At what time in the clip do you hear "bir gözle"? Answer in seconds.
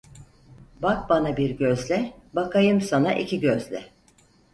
1.37-2.13